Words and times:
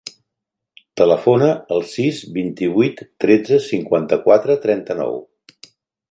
Telefona 1.01 1.49
al 1.75 1.83
sis, 1.91 2.21
vint-i-vuit, 2.39 3.03
tretze, 3.25 3.59
cinquanta-quatre, 3.69 4.55
trenta-nou. 4.69 5.21